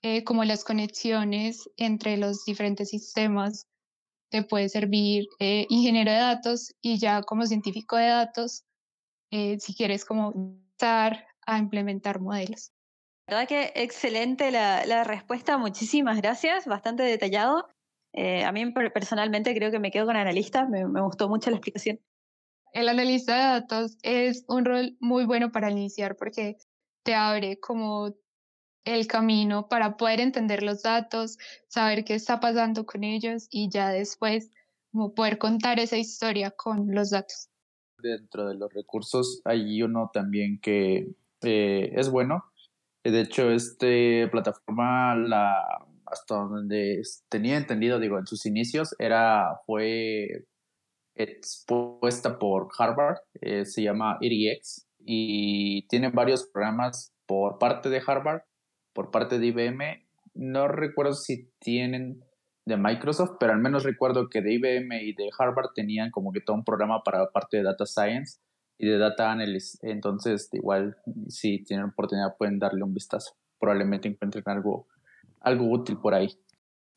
[0.00, 3.68] eh, como las conexiones entre los diferentes sistemas,
[4.30, 8.64] te puede servir eh, ingeniero de datos y ya como científico de datos,
[9.30, 12.72] eh, si quieres como empezar a implementar modelos.
[13.26, 17.68] La verdad que excelente la, la respuesta, muchísimas gracias, bastante detallado.
[18.14, 21.56] Eh, a mí personalmente creo que me quedo con analista, me, me, gustó mucho la
[21.56, 22.00] explicación.
[22.72, 26.56] El analista de datos es un rol muy bueno para iniciar porque
[27.02, 28.14] te abre como
[28.84, 31.36] el camino para poder entender los datos,
[31.68, 34.50] saber qué está pasando con ellos y ya después
[34.90, 37.48] como poder contar esa historia con los datos.
[37.98, 42.44] Dentro de los recursos hay uno también que eh, es bueno.
[43.04, 43.86] De hecho, esta
[44.30, 50.44] plataforma la hasta donde tenía entendido, digo, en sus inicios, era, fue
[51.14, 58.42] expuesta por Harvard, eh, se llama EDX, y tiene varios programas por parte de Harvard,
[58.92, 60.06] por parte de IBM.
[60.34, 62.24] No recuerdo si tienen
[62.64, 66.40] de Microsoft, pero al menos recuerdo que de IBM y de Harvard tenían como que
[66.40, 68.38] todo un programa para la parte de Data Science
[68.78, 69.78] y de Data Analysis.
[69.82, 70.96] Entonces, igual,
[71.28, 73.34] si tienen oportunidad, pueden darle un vistazo.
[73.58, 74.86] Probablemente encuentren algo
[75.42, 76.28] algo útil por ahí.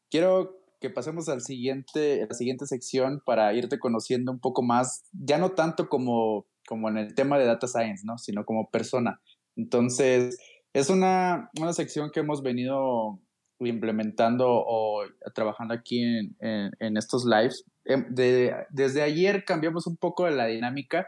[0.09, 5.03] Quiero que pasemos al siguiente, a la siguiente sección para irte conociendo un poco más,
[5.11, 8.19] ya no tanto como, como en el tema de data science, ¿no?
[8.19, 9.19] sino como persona.
[9.55, 10.37] Entonces,
[10.73, 13.19] es una, una sección que hemos venido
[13.59, 16.35] implementando o trabajando aquí en,
[16.79, 17.63] en, estos lives.
[17.85, 21.07] Em, de, desde ayer cambiamos un poco la dinámica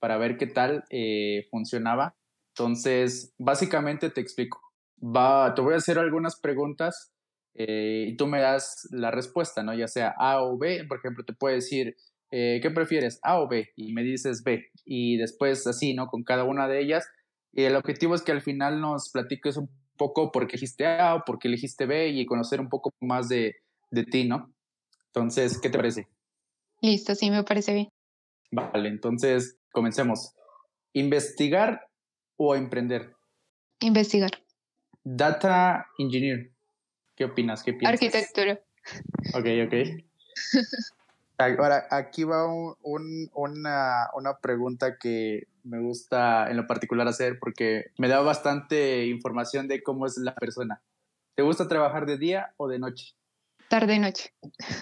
[0.00, 2.14] para ver qué tal eh, funcionaba.
[2.50, 4.60] Entonces, básicamente te explico.
[5.02, 7.13] Va, te voy a hacer algunas preguntas
[7.54, 9.74] eh, y tú me das la respuesta, ¿no?
[9.74, 11.96] Ya sea A o B, por ejemplo, te puedo decir,
[12.30, 13.70] eh, ¿qué prefieres, A o B?
[13.76, 14.66] Y me dices B.
[14.84, 16.06] Y después así, ¿no?
[16.08, 17.06] Con cada una de ellas.
[17.52, 21.14] Y el objetivo es que al final nos platiques un poco por qué elegiste A
[21.14, 23.54] o por qué elegiste B y conocer un poco más de,
[23.90, 24.52] de ti, ¿no?
[25.06, 26.08] Entonces, ¿qué te parece?
[26.80, 27.88] Listo, sí, me parece bien.
[28.50, 30.34] Vale, entonces comencemos.
[30.92, 31.88] ¿Investigar
[32.36, 33.14] o emprender?
[33.80, 34.30] Investigar.
[35.04, 36.53] Data Engineer.
[37.16, 37.62] ¿Qué opinas?
[37.62, 37.92] ¿Qué piensas?
[37.92, 38.60] Arquitectura.
[39.34, 39.74] Ok, ok.
[41.38, 47.86] Ahora, aquí va un, una, una, pregunta que me gusta en lo particular hacer porque
[47.98, 50.80] me da bastante información de cómo es la persona.
[51.34, 53.14] ¿Te gusta trabajar de día o de noche?
[53.68, 54.32] Tarde-noche.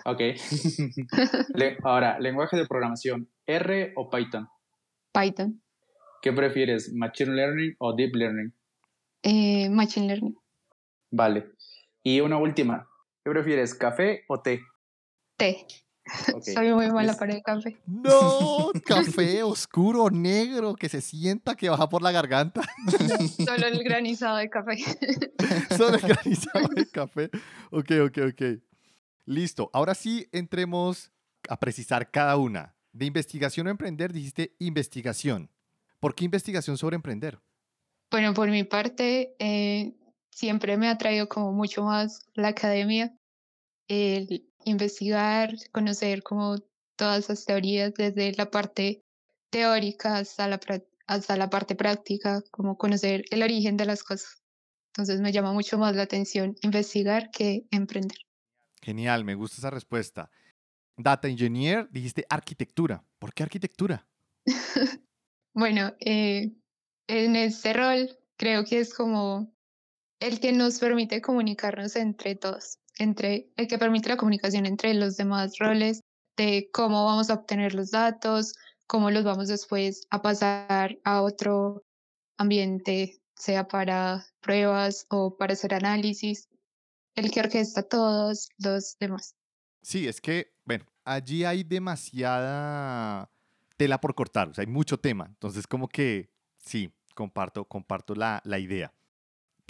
[0.04, 0.20] Ok.
[1.84, 4.48] Ahora, lenguaje de programación, ¿R o Python?
[5.12, 5.62] Python.
[6.20, 8.52] ¿Qué prefieres, Machine Learning o Deep Learning?
[9.22, 10.36] Eh, machine Learning.
[11.10, 11.52] Vale.
[12.02, 12.88] Y una última.
[13.24, 14.62] ¿Qué prefieres, café o té?
[15.36, 15.66] Té.
[16.52, 17.76] Soy muy mala para el café.
[17.86, 22.62] No, café oscuro, negro, que se sienta que baja por la garganta.
[23.46, 24.76] Solo el granizado de café.
[25.76, 27.30] Solo el granizado de café.
[27.70, 28.42] Ok, ok, ok.
[29.26, 29.70] Listo.
[29.72, 31.12] Ahora sí entremos
[31.48, 32.74] a precisar cada una.
[32.92, 35.50] De investigación o emprender, dijiste investigación.
[36.00, 37.38] ¿Por qué investigación sobre emprender?
[38.10, 39.94] Bueno, por mi parte, eh,
[40.32, 43.14] siempre me ha traído como mucho más la academia,
[43.88, 46.56] el investigar, conocer como
[46.96, 49.04] todas esas teorías desde la parte
[49.50, 50.60] teórica hasta la,
[51.06, 54.42] hasta la parte práctica, como conocer el origen de las cosas.
[54.88, 58.18] Entonces me llama mucho más la atención investigar que emprender.
[58.82, 60.30] Genial, me gusta esa respuesta.
[60.96, 63.04] Data Engineer, dijiste arquitectura.
[63.18, 64.06] ¿Por qué arquitectura?
[65.54, 66.52] bueno, eh,
[67.06, 69.51] en este rol creo que es como
[70.22, 75.16] el que nos permite comunicarnos entre todos, entre el que permite la comunicación entre los
[75.16, 76.00] demás roles,
[76.36, 78.54] de cómo vamos a obtener los datos,
[78.86, 81.84] cómo los vamos después a pasar a otro
[82.36, 86.48] ambiente, sea para pruebas o para hacer análisis,
[87.16, 89.34] el que orquesta todos los demás.
[89.82, 93.28] Sí, es que, bueno, allí hay demasiada
[93.76, 98.40] tela por cortar, o sea, hay mucho tema, entonces como que sí, comparto, comparto la,
[98.44, 98.92] la idea.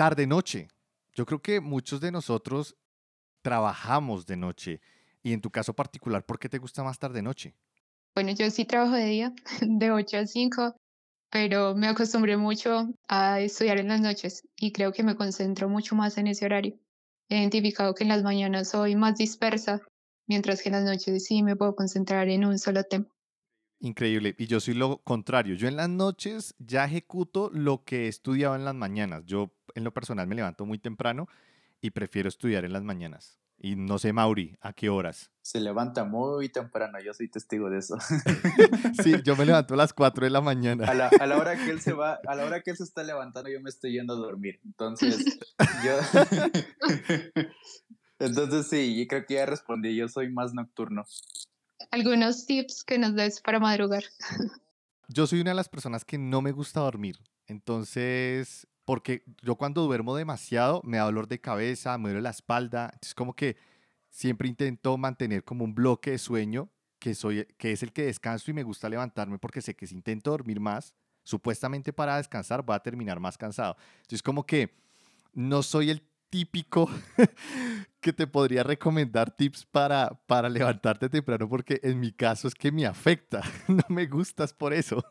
[0.03, 0.67] Tarde-noche,
[1.15, 2.75] yo creo que muchos de nosotros
[3.41, 4.81] trabajamos de noche
[5.23, 7.55] y en tu caso particular, ¿por qué te gusta más tarde-noche?
[8.13, 10.75] Bueno, yo sí trabajo de día, de 8 a 5,
[11.31, 15.95] pero me acostumbré mucho a estudiar en las noches y creo que me concentro mucho
[15.95, 16.77] más en ese horario.
[17.29, 19.83] He identificado que en las mañanas soy más dispersa,
[20.27, 23.07] mientras que en las noches sí me puedo concentrar en un solo tema.
[23.79, 24.35] Increíble.
[24.39, 25.57] Y yo soy lo contrario.
[25.57, 29.25] Yo en las noches ya ejecuto lo que he estudiado en las mañanas.
[29.27, 31.29] Yo en lo personal me levanto muy temprano
[31.81, 33.39] y prefiero estudiar en las mañanas.
[33.65, 35.31] Y no sé, Mauri, ¿a qué horas?
[35.41, 37.97] Se levanta muy temprano, yo soy testigo de eso.
[39.05, 40.85] sí, yo me levanto a las 4 de la mañana.
[40.89, 43.51] A la, hora que él se va, a la hora que él se está levantando,
[43.51, 44.59] yo me estoy yendo a dormir.
[44.65, 45.39] Entonces,
[45.85, 45.97] yo.
[48.19, 51.05] Entonces, sí, yo creo que ya respondí, yo soy más nocturno.
[51.93, 54.03] Algunos tips que nos des para madrugar.
[55.07, 57.19] Yo soy una de las personas que no me gusta dormir.
[57.47, 62.93] Entonces, porque yo cuando duermo demasiado me da dolor de cabeza, me duele la espalda,
[63.01, 63.57] es como que
[64.11, 68.51] siempre intento mantener como un bloque de sueño que, soy, que es el que descanso
[68.51, 72.77] y me gusta levantarme porque sé que si intento dormir más, supuestamente para descansar, va
[72.77, 73.77] a terminar más cansado.
[74.03, 74.75] Entonces como que
[75.33, 76.03] no soy el
[76.33, 76.89] típico
[78.01, 82.73] que te podría recomendar tips para, para levantarte temprano porque en mi caso es que
[82.73, 85.05] me afecta, no me gustas por eso.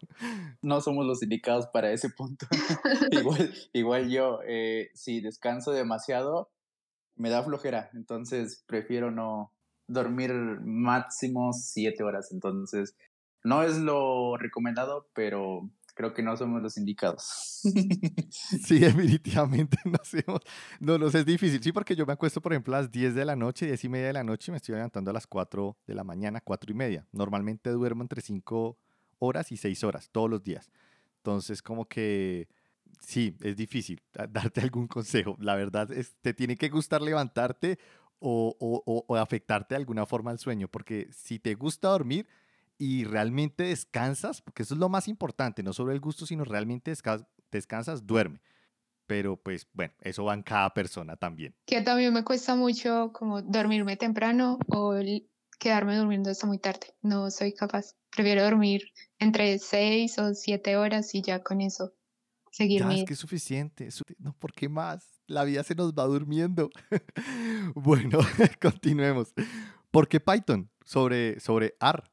[0.63, 2.47] No somos los indicados para ese punto.
[3.11, 6.51] igual, igual yo, eh, si descanso demasiado,
[7.15, 9.53] me da flojera, entonces prefiero no
[9.87, 12.95] dormir máximo siete horas, entonces
[13.43, 17.61] no es lo recomendado, pero creo que no somos los indicados.
[18.31, 20.39] Sí, definitivamente no hacemos.
[20.79, 21.61] No, no, es difícil.
[21.61, 23.89] Sí, porque yo me acuesto, por ejemplo, a las 10 de la noche, 10 y
[23.89, 26.71] media de la noche, y me estoy levantando a las 4 de la mañana, 4
[26.71, 27.07] y media.
[27.11, 28.77] Normalmente duermo entre 5
[29.19, 30.71] horas y 6 horas todos los días.
[31.17, 32.47] Entonces, como que
[32.99, 35.35] sí, es difícil darte algún consejo.
[35.39, 37.79] La verdad, es, te tiene que gustar levantarte
[38.19, 42.27] o, o, o afectarte de alguna forma el sueño, porque si te gusta dormir,
[42.81, 46.91] y realmente descansas, porque eso es lo más importante, no solo el gusto, sino realmente
[47.51, 48.41] descansas, duerme.
[49.05, 51.55] Pero pues bueno, eso va en cada persona también.
[51.67, 54.95] Que también me cuesta mucho como dormirme temprano o
[55.59, 56.95] quedarme durmiendo hasta muy tarde.
[57.03, 57.93] No soy capaz.
[58.09, 61.93] Prefiero dormir entre seis o siete horas y ya con eso
[62.51, 63.89] seguir ya, es que es suficiente.
[64.17, 65.21] No, ¿por qué más?
[65.27, 66.71] La vida se nos va durmiendo.
[67.75, 68.17] bueno,
[68.59, 69.35] continuemos.
[69.91, 72.10] ¿Por qué Python sobre, sobre R?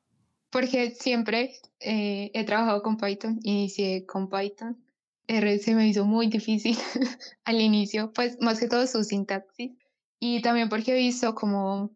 [0.51, 4.83] Porque siempre eh, he trabajado con Python, inicié con Python.
[5.27, 6.77] R se me hizo muy difícil
[7.45, 9.73] al inicio, pues más que todo su sintaxis.
[10.21, 11.95] Y también porque he visto como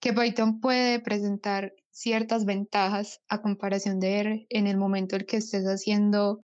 [0.00, 5.38] que Python puede presentar ciertas ventajas a comparación de R en el momento en que
[5.38, 6.44] estés haciendo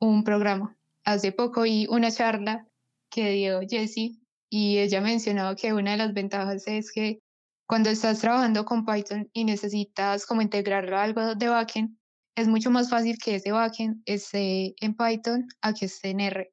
[0.00, 0.76] un programa.
[1.04, 2.66] Hace poco vi una charla
[3.10, 4.18] que dio Jessie
[4.50, 7.20] y ella mencionó que una de las ventajas es que
[7.68, 11.98] cuando estás trabajando con Python y necesitas como integrar algo de backend,
[12.34, 16.50] es mucho más fácil que ese backend esté en Python a que esté en R.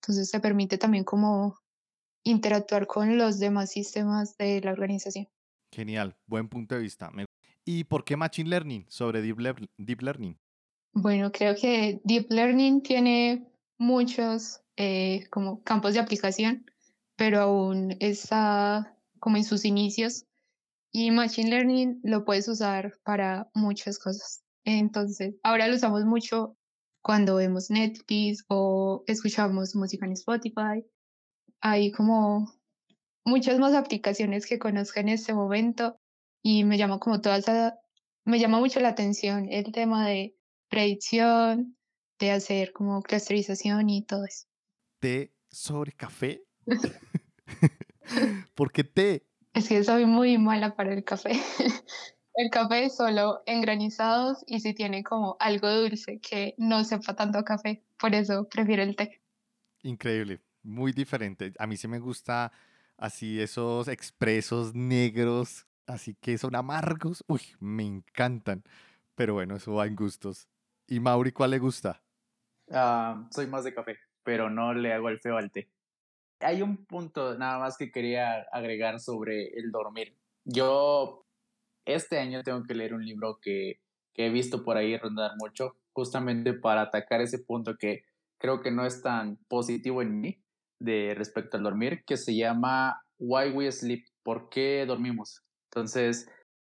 [0.00, 1.56] Entonces te permite también como
[2.22, 5.26] interactuar con los demás sistemas de la organización.
[5.72, 7.10] Genial, buen punto de vista.
[7.64, 10.38] ¿Y por qué Machine Learning sobre Deep, deep Learning?
[10.92, 13.48] Bueno, creo que Deep Learning tiene
[13.78, 16.70] muchos eh, como campos de aplicación,
[17.16, 20.26] pero aún está como en sus inicios
[20.92, 24.44] y Machine Learning lo puedes usar para muchas cosas.
[24.64, 26.56] Entonces, ahora lo usamos mucho
[27.02, 30.84] cuando vemos Netflix o escuchamos música en Spotify.
[31.60, 32.52] Hay como
[33.24, 35.98] muchas más aplicaciones que conozco en este momento
[36.42, 37.78] y me llama como toda esa,
[38.24, 40.36] me llama mucho la atención el tema de
[40.68, 41.76] predicción,
[42.18, 44.46] de hacer como clusterización y todo eso.
[45.00, 46.42] ¿Té sobre café?
[48.54, 49.26] ¿Por qué té?
[49.54, 51.32] Es que soy muy mala para el café.
[52.34, 57.38] el café solo en granizados y si tiene como algo dulce que no sepa tanto
[57.38, 57.82] a café.
[57.98, 59.20] Por eso prefiero el té.
[59.82, 61.52] Increíble, muy diferente.
[61.58, 62.52] A mí sí me gusta
[62.96, 67.24] así esos expresos negros, así que son amargos.
[67.26, 68.64] Uy, me encantan.
[69.14, 70.48] Pero bueno, eso va en gustos.
[70.86, 72.02] ¿Y Mauri cuál le gusta?
[72.70, 75.71] Ah, soy más de café, pero no le hago el feo al té.
[76.42, 80.16] Hay un punto nada más que quería agregar sobre el dormir.
[80.44, 81.24] Yo
[81.84, 83.80] este año tengo que leer un libro que,
[84.14, 88.04] que he visto por ahí rondar mucho, justamente para atacar ese punto que
[88.38, 90.42] creo que no es tan positivo en mí
[90.80, 95.42] de respecto al dormir, que se llama Why We Sleep, ¿por qué dormimos?
[95.70, 96.28] Entonces,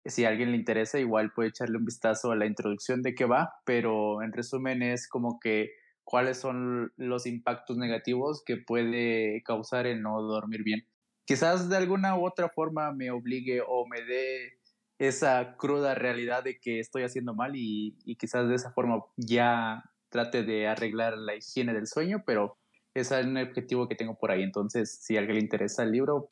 [0.05, 3.25] si a alguien le interesa, igual puede echarle un vistazo a la introducción de qué
[3.25, 5.71] va, pero en resumen es como que
[6.05, 10.87] cuáles son los impactos negativos que puede causar el no dormir bien.
[11.27, 14.59] Quizás de alguna u otra forma me obligue o me dé
[14.99, 20.45] esa cruda realidad de que estoy haciendo mal y, quizás de esa forma ya trate
[20.45, 22.59] de arreglar la higiene del sueño, pero
[22.95, 24.43] ese es un objetivo que tengo por ahí.
[24.43, 26.31] Entonces, si a alguien le interesa el libro,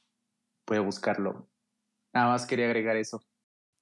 [0.64, 1.48] puede buscarlo.
[2.12, 3.20] Nada más quería agregar eso.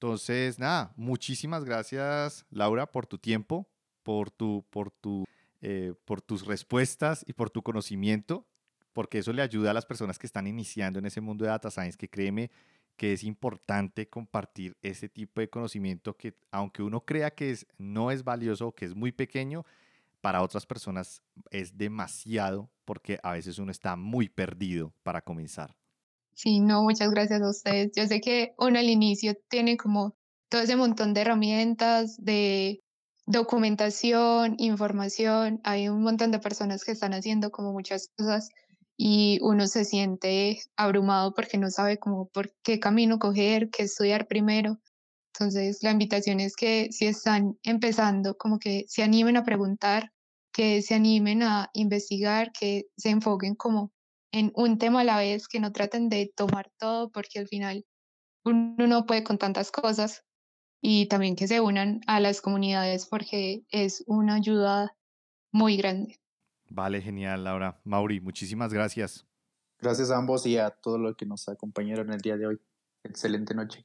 [0.00, 3.68] Entonces, nada, muchísimas gracias, Laura, por tu tiempo,
[4.02, 5.24] por, tu, por, tu,
[5.62, 8.46] eh, por tus respuestas y por tu conocimiento,
[8.92, 11.70] porque eso le ayuda a las personas que están iniciando en ese mundo de data
[11.70, 12.50] science, que créeme
[12.96, 18.10] que es importante compartir ese tipo de conocimiento que, aunque uno crea que es, no
[18.10, 19.64] es valioso o que es muy pequeño,
[20.20, 25.74] para otras personas es demasiado porque a veces uno está muy perdido para comenzar.
[26.34, 27.92] Sí, no, muchas gracias a ustedes.
[27.94, 30.14] Yo sé que uno al inicio tiene como
[30.48, 32.82] todo ese montón de herramientas, de
[33.30, 35.60] documentación, información.
[35.64, 38.48] Hay un montón de personas que están haciendo como muchas cosas
[38.96, 44.26] y uno se siente abrumado porque no sabe cómo por qué camino coger, qué estudiar
[44.26, 44.80] primero.
[45.32, 50.12] Entonces, la invitación es que si están empezando, como que se animen a preguntar,
[50.52, 53.92] que se animen a investigar, que se enfoquen como
[54.32, 57.86] en un tema a la vez, que no traten de tomar todo, porque al final
[58.44, 60.24] uno no puede con tantas cosas,
[60.80, 64.96] y también que se unan a las comunidades porque es una ayuda
[65.52, 66.20] muy grande.
[66.68, 67.80] Vale, genial, Laura.
[67.84, 69.26] Mauri, muchísimas gracias.
[69.78, 72.60] Gracias a ambos y a todos los que nos acompañaron el día de hoy.
[73.02, 73.84] Excelente noche.